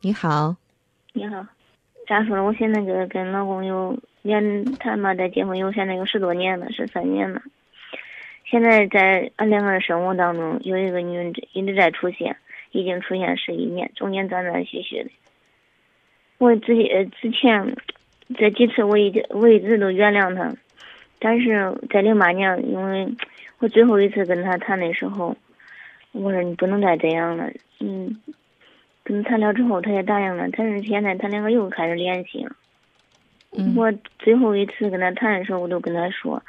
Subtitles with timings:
[0.00, 0.54] 你好，
[1.12, 1.44] 你好，
[2.06, 2.44] 咋说呢？
[2.44, 7.42] 我现在跟跟老公有连谈嘛，在结婚有现在有十多年了，十三年了。
[8.44, 12.36] 现在在俺两个人生活当中，有一个女人一直在出现，
[12.70, 15.10] 已经出现十一年，中间断断续续的。
[16.38, 17.76] 我之呃之前
[18.36, 20.54] 这几次我一直我一直都原谅他，
[21.18, 23.12] 但是在零八年，因为
[23.58, 25.36] 我最后一次跟他谈的时候，
[26.12, 28.16] 我说你不能再这样了，嗯，
[29.08, 32.54] 跟他谈了之后，他也答应了，但是现在他两个又开始联系了。
[33.56, 36.42] 嗯，我最后一次跟他谈的时候，我都跟他说。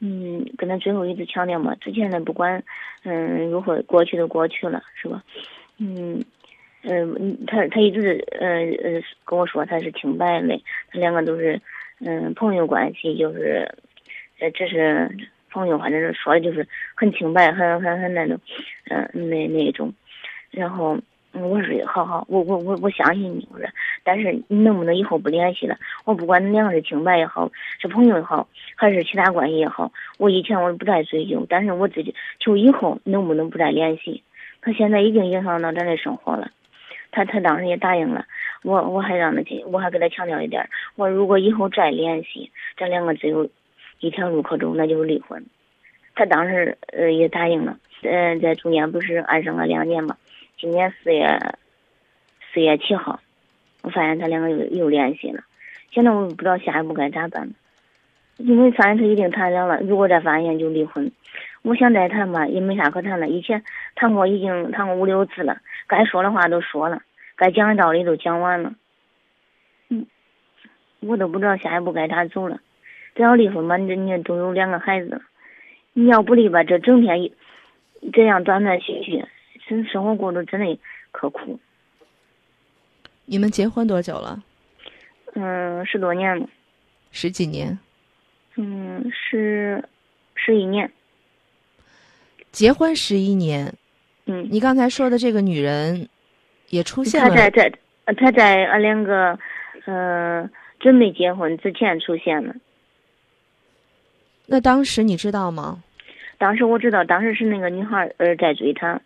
[0.00, 2.62] 嗯，跟他最后一次强调嘛，之前的不管，
[3.04, 5.22] 嗯，如何过去都过去了，是吧？
[5.78, 6.22] 嗯，
[6.82, 8.48] 嗯，他他一直呃
[8.82, 10.60] 呃跟我说他是清白的，
[10.90, 11.58] 他两个都是
[12.00, 13.66] 嗯朋友关系，就是
[14.40, 15.08] 呃只是
[15.50, 18.38] 朋友，反正是说的就是很清白，很很很那种，
[18.90, 19.94] 嗯那那种，
[20.50, 20.98] 然后。
[21.34, 23.48] 我说好好，我我我我相信你。
[23.52, 23.66] 我说，
[24.04, 25.78] 但是你能不能以后不联系了？
[26.04, 34.22] 我不管你两个是清白也好，是朋友也好，还是其他关系也好，我以前我不再追究，但是我自己就以后能不能不再联系？
[34.60, 36.50] 他现在已经影响到咱的生活了。
[37.10, 38.26] 他他当时也答应了，
[38.62, 43.48] 我我还让他去，我还给他强调一点，我如果以后再联系，咱两个只有
[44.00, 45.44] 一条路可走，那就是离婚。
[46.14, 50.16] 他当时呃也答应了，嗯，在中间不是安生了两年嘛。
[50.62, 51.56] 今年四月
[52.54, 53.18] 四月七号，
[53.82, 55.42] 我发现他两个又又联系了。
[55.90, 57.52] 现在我不知道下一步该咋办，
[58.36, 61.10] 因为发现他已经谈了了，如果再发现就离婚。
[61.62, 63.28] 我想再谈吧，也没啥可谈了。
[63.28, 63.64] 以前
[63.96, 67.02] 谈过，已经谈过五六次了，该说的话都说了，
[67.34, 68.72] 该讲的道理都讲完了。
[69.88, 70.06] 嗯，
[71.00, 72.60] 我都不知道下一步该咋走了。
[73.16, 75.22] 只要离婚吧，你你都有两个孩子了，
[75.92, 77.34] 你要不离吧，这整天一
[78.12, 79.24] 这样断断续续。
[79.72, 80.78] 生生活过得真的
[81.10, 81.58] 可苦。
[83.24, 84.42] 你们结婚多久了？
[85.34, 86.46] 嗯，十多年了。
[87.10, 87.78] 十几年？
[88.56, 89.82] 嗯，十
[90.34, 90.90] 十一年。
[92.50, 93.72] 结婚十一年。
[94.26, 94.46] 嗯。
[94.50, 96.06] 你刚才说的这个女人
[96.68, 97.30] 也出现了。
[97.30, 97.72] 她在在，
[98.14, 99.38] 她在俺两个
[99.86, 100.50] 呃
[100.80, 102.54] 准备结婚之前出现了。
[104.44, 105.82] 那当时你知道吗？
[106.36, 109.00] 当时我知道，当时是那个女孩儿在追他。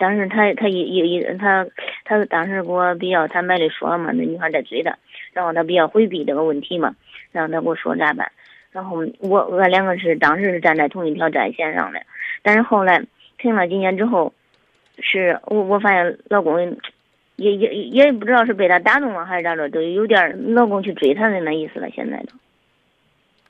[0.00, 1.66] 当时他他一一一他
[2.04, 4.96] 他当时给我比较坦白的说了嘛，那女孩在追他，
[5.34, 6.96] 然后他比较回避这个问题嘛，
[7.32, 8.32] 然后他给我说咋办，
[8.72, 12.00] 然后我俺两个是当时是站在同一条战线上的，
[12.42, 13.04] 但是后来
[13.36, 14.32] 停了几年之后，
[15.00, 16.58] 是我我发现老公
[17.36, 22.32] 也也也不知道是被他打动了还是咋着，都有点老公去追她的那意思了，现在都。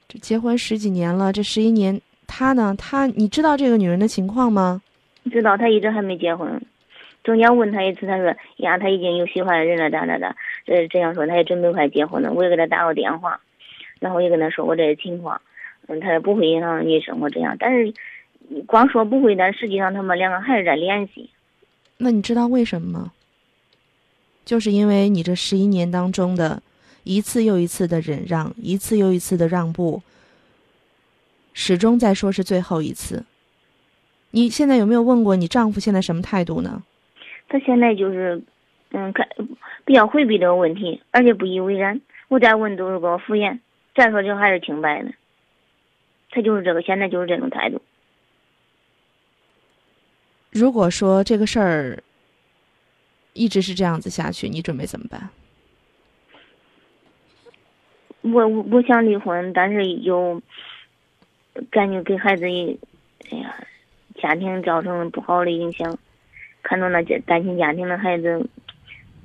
[0.09, 2.75] 这结婚十几年了，这十一年他呢？
[2.77, 4.83] 他你知道这个女人的情况吗？
[5.31, 6.61] 知道他一直还没结婚，
[7.25, 10.37] 中间问他一次，他说呀，他已经有喜欢的人了，咋咋咋，
[10.67, 12.33] 这，这样说他也准备快结婚了。
[12.33, 13.41] 我也给他打过电话，
[13.99, 15.41] 然后也跟他说过这些情况，
[15.87, 17.57] 嗯，他也不会影响你生活这样。
[17.59, 17.95] 但是
[18.67, 21.31] 光说不会，但实际上他们两个还是在联系。
[21.97, 23.13] 那你知道为什么吗？
[24.45, 26.63] 就是因为你这十一年当中的
[27.05, 30.03] 一次又一次的忍让，一次又一次的让步，
[31.53, 33.25] 始终在说是最后一次。
[34.33, 36.83] 你现在有没有问过你丈夫现在什么态度呢？
[37.49, 38.41] 他现在就是，
[38.91, 39.29] 嗯，看
[39.85, 42.01] 比较回避这个问题，而且不以为然。
[42.29, 43.59] 我再问都是给我敷衍。
[43.93, 45.11] 再说就还是清白的。
[46.31, 47.83] 他就是这个，现在就是这种态度。
[50.53, 52.01] 如果说这个事儿
[53.33, 55.29] 一直是这样子下去，你准备怎么办？
[58.21, 60.41] 我我想离婚，但是又
[61.69, 62.79] 感觉给孩子一，
[63.33, 63.57] 哎呀。
[64.23, 65.99] 家庭造成了不好的影响，
[66.63, 68.49] 看到那些单亲家庭的孩子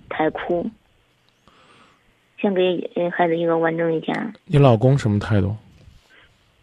[0.09, 0.69] 太苦，
[2.37, 4.33] 想给孩子一个完整的家。
[4.45, 5.55] 你老公什么态度？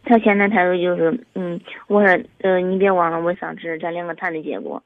[0.04, 4.82] 他现在态度就是，嗯，我说，呃，你别忘了我上次咱两个谈的结果。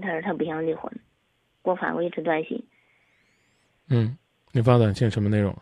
[0.00, 0.90] 他说他不想离婚，
[1.62, 2.64] 给我发过一次短信。
[3.90, 4.16] 嗯，
[4.52, 5.54] 你发短信什么内容？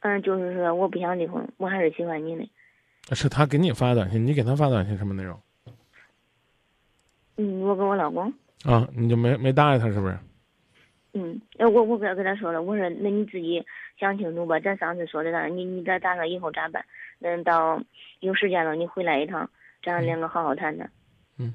[0.00, 2.46] 嗯，就是说我不想离婚，我还是喜欢你的。
[3.14, 5.40] 是他给你发短信，你给他发短信什么内容？
[7.38, 8.32] 嗯，我跟我老公
[8.64, 10.18] 啊，你就没没搭理他是不是？
[11.14, 13.64] 嗯，哎，我我跟跟他说了，我说那你自己
[13.98, 14.60] 想清楚吧。
[14.60, 16.84] 咱上次说的那，你你再打算以后咋办？
[17.20, 17.80] 嗯，到
[18.20, 19.48] 有时间了你回来一趟，
[19.82, 20.90] 咱两个好好谈谈。
[21.38, 21.54] 嗯，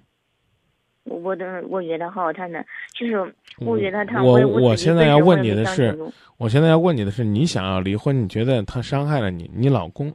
[1.04, 2.66] 我我等我约他好好谈谈。
[2.98, 5.98] 其实我约他谈，我我我现在要问你的是，
[6.38, 8.24] 我现在要问你的是，你想要离婚？
[8.24, 9.50] 你觉得他伤害了你？
[9.54, 10.14] 你老公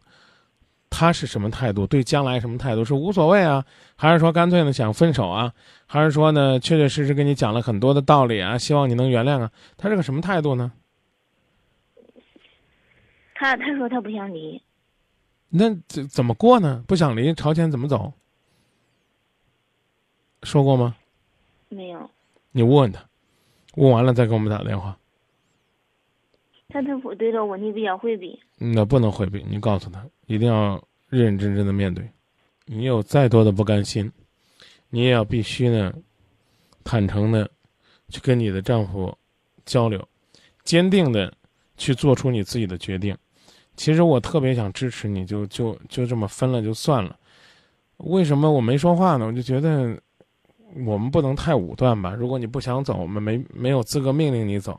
[0.90, 1.86] 他是什么态度？
[1.86, 2.84] 对将来什么态度？
[2.84, 3.64] 是无所谓啊，
[3.96, 5.52] 还是说干脆呢想分手啊？
[5.86, 9.50] 还是说呢确确实实跟你讲了很多的道理啊，希望你能原谅啊？
[9.76, 10.72] 他是个什么态度呢？
[13.34, 14.60] 他他说他不想离。
[15.50, 16.82] 那怎怎么过呢？
[16.86, 18.12] 不想离，朝前怎么走？
[20.42, 20.96] 说过吗？
[21.68, 22.10] 没有。
[22.50, 23.04] 你问问他，
[23.76, 24.98] 问完了再给我们打电话。
[26.68, 28.38] 他他对这问题比较回避。
[28.58, 32.06] 那不能回避，你告诉他，一定要认认真真的面对。
[32.66, 34.10] 你有再多的不甘心，
[34.90, 35.92] 你也要必须呢，
[36.84, 37.50] 坦诚的
[38.10, 39.16] 去跟你的丈夫
[39.64, 40.06] 交流，
[40.64, 41.32] 坚定的
[41.78, 43.16] 去做出你自己的决定。
[43.74, 47.18] 其实我特别想支持你，就就就这么分了就算了。
[47.96, 49.24] 为什么我没说话呢？
[49.26, 49.98] 我就觉得
[50.84, 52.12] 我们不能太武断吧。
[52.12, 54.78] 如果你不想走，我们没没有资格命令你走。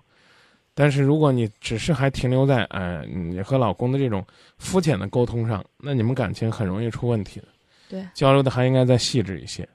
[0.79, 4.25] 但是如果你只是还停留在哎你和老公的这种
[4.59, 7.47] 肤浅的沟通上，那你们感情很容易出问题的。
[7.89, 9.67] 对，交流的还应该再细致一些，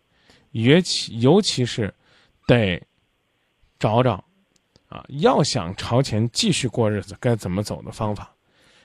[0.53, 1.93] 尤其尤其是
[2.47, 2.83] 得
[3.79, 4.25] 找找
[4.89, 8.35] 啊，要想朝前继续过日子，该怎么走的方法。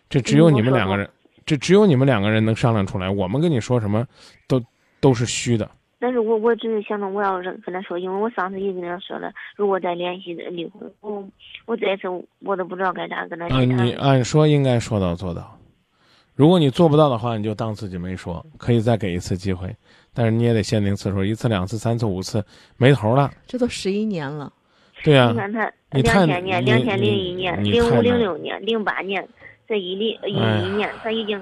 [0.09, 1.09] 这只有你们两个人，
[1.45, 3.09] 这只有你们两个人能商量出来。
[3.09, 4.05] 我们跟你说什么，
[4.45, 4.61] 都
[4.99, 5.71] 都是虚的。
[5.99, 11.23] 但是我我只是想着我要是跟他说，因为我上次也跟他说了，如果再联系离婚，我
[11.65, 12.07] 我这次
[12.39, 15.57] 我都不知道该咋跟他啊，你按说应该说到做到。
[16.35, 19.75] 如果你做不到的话，你就当自己没说，可以再给一次机会，
[20.13, 22.43] 但是你也得限定次数，一次、两次、三次、五次，
[22.77, 23.29] 没头了。
[23.45, 24.51] 这都十一年了。
[25.03, 25.31] 对呀。
[25.31, 29.27] 你看他两千年、两千零一年、零五、零六年、零八年。
[29.67, 31.39] 这一零一一年，他已经，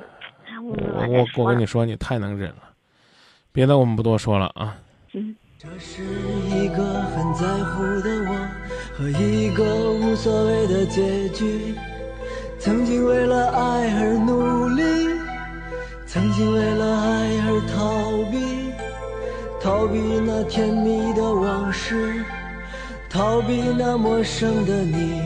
[0.62, 0.76] 我
[1.08, 2.67] 我我跟你说，你太能忍了，
[3.58, 4.78] 别的我们不多说了啊。
[5.14, 5.36] 嗯。
[5.58, 8.48] 这是一个很在乎的我
[8.96, 9.64] 和一个
[9.94, 11.74] 无所谓的结局。
[12.60, 14.84] 曾经为了爱而努力，
[16.06, 18.72] 曾经为了爱而逃避，
[19.60, 22.24] 逃避那甜蜜的往事，
[23.10, 25.20] 逃避那陌生的你。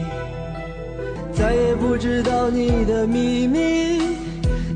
[1.33, 4.15] 再也不知道你的秘密，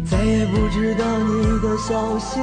[0.05, 2.41] 再也不知道你的消息，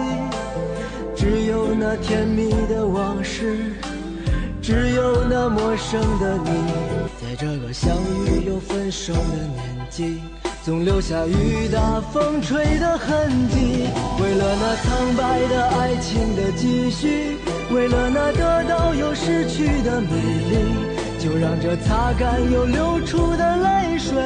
[1.22, 3.56] 只有那甜蜜的往事，
[4.60, 6.50] 只有那陌生的你。
[7.22, 7.94] 在这个相
[8.26, 10.20] 遇又分手的年纪，
[10.64, 13.86] 总留下雨打风吹的痕迹。
[14.20, 17.36] 为了那苍白的爱情的继续，
[17.72, 20.74] 为了那得到又失去的美丽。
[21.20, 24.20] 就让这擦干又流出的泪水，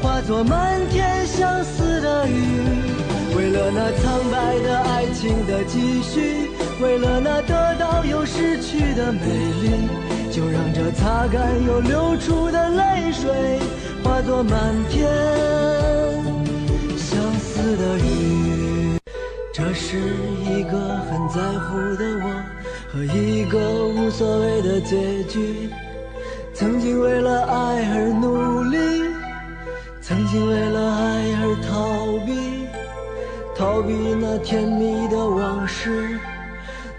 [0.00, 3.11] 化作漫天相思的雨。
[3.34, 6.50] 为了那苍白的爱情的继续，
[6.80, 9.20] 为了那得到又失去的美
[9.62, 9.70] 丽，
[10.30, 13.58] 就让这擦干又流出的泪水，
[14.02, 15.10] 化作满天
[16.96, 18.98] 相思的雨。
[19.54, 22.26] 这是一个很在乎的我
[22.92, 25.68] 和一个无所谓的结局。
[26.54, 28.78] 曾经为了爱而努力，
[30.00, 32.61] 曾经为了爱而逃避，
[33.62, 36.18] 逃避那甜蜜的往事，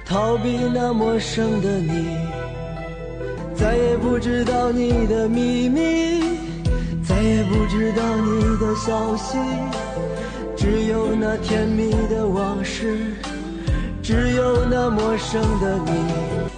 [0.05, 2.15] 逃避那陌生的你。
[3.53, 6.23] 再也不知道你的秘密，
[7.05, 9.37] 再也不知道你的消息，
[10.55, 13.11] 只有那甜蜜的往事，
[14.01, 15.91] 只有那陌生的你。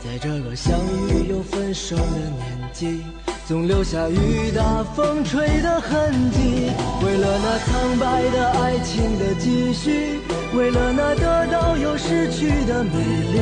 [0.04, 0.80] 在这个相
[1.10, 3.02] 遇又分手的年纪。
[3.48, 6.72] 总留下雨打风吹的痕迹。
[7.06, 10.20] 为了那苍白的爱情的继续，
[10.56, 13.38] 为了那得到又失去的美丽，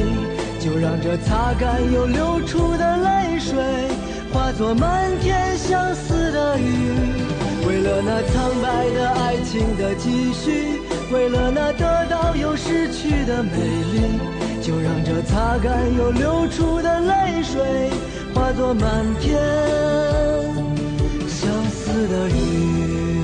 [0.60, 3.56] 就让这擦干又流出的泪水，
[4.34, 6.66] 化作漫天相思的雨。
[7.66, 10.82] 为了那苍白的爱情的继续，
[11.14, 13.52] 为了那得到又失去的美
[13.94, 14.20] 丽，
[14.62, 17.90] 就让这擦干又流出的泪水。
[18.44, 19.40] 化作满天
[21.30, 23.23] 相思的雨。